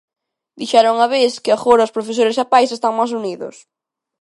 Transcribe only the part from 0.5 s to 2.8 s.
Dixera unha vez que agora os profesores e pais